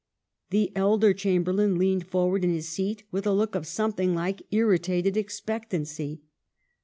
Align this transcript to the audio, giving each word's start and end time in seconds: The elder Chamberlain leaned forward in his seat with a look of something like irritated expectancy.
The 0.49 0.71
elder 0.75 1.13
Chamberlain 1.13 1.77
leaned 1.77 2.07
forward 2.07 2.43
in 2.43 2.49
his 2.51 2.67
seat 2.69 3.03
with 3.11 3.27
a 3.27 3.31
look 3.33 3.53
of 3.53 3.67
something 3.67 4.15
like 4.15 4.41
irritated 4.49 5.15
expectancy. 5.15 6.23